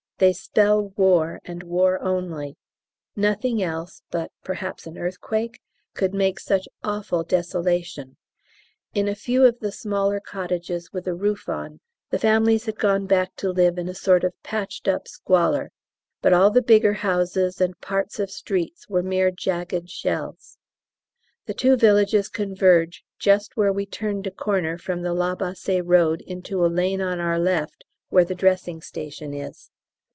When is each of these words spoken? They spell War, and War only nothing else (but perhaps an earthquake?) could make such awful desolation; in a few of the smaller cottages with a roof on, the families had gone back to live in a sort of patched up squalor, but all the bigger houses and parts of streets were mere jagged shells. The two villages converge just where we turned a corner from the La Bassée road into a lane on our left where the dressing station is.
They 0.17 0.33
spell 0.33 0.89
War, 0.89 1.39
and 1.45 1.63
War 1.63 1.99
only 1.99 2.55
nothing 3.15 3.63
else 3.63 4.03
(but 4.11 4.31
perhaps 4.43 4.85
an 4.85 4.95
earthquake?) 4.95 5.59
could 5.95 6.13
make 6.13 6.39
such 6.39 6.67
awful 6.83 7.23
desolation; 7.23 8.17
in 8.93 9.07
a 9.07 9.15
few 9.15 9.43
of 9.47 9.59
the 9.61 9.71
smaller 9.71 10.19
cottages 10.19 10.91
with 10.93 11.07
a 11.07 11.15
roof 11.15 11.49
on, 11.49 11.79
the 12.11 12.19
families 12.19 12.67
had 12.67 12.77
gone 12.77 13.07
back 13.07 13.35
to 13.37 13.49
live 13.49 13.79
in 13.79 13.89
a 13.89 13.95
sort 13.95 14.23
of 14.23 14.35
patched 14.43 14.87
up 14.87 15.07
squalor, 15.07 15.71
but 16.21 16.33
all 16.33 16.51
the 16.51 16.61
bigger 16.61 16.93
houses 16.93 17.59
and 17.59 17.81
parts 17.81 18.19
of 18.19 18.29
streets 18.29 18.87
were 18.87 19.01
mere 19.01 19.31
jagged 19.31 19.89
shells. 19.89 20.59
The 21.47 21.55
two 21.55 21.75
villages 21.75 22.29
converge 22.29 23.03
just 23.17 23.57
where 23.57 23.73
we 23.73 23.87
turned 23.87 24.27
a 24.27 24.31
corner 24.31 24.77
from 24.77 25.01
the 25.01 25.15
La 25.15 25.33
Bassée 25.33 25.81
road 25.83 26.21
into 26.27 26.63
a 26.63 26.67
lane 26.69 27.01
on 27.01 27.19
our 27.19 27.39
left 27.39 27.83
where 28.09 28.23
the 28.23 28.35
dressing 28.35 28.81
station 28.81 29.33
is. 29.33 29.71